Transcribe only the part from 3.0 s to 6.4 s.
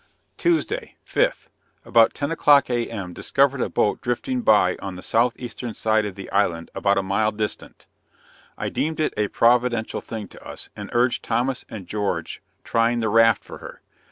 discovered a boat drifting by on the southeastern side of the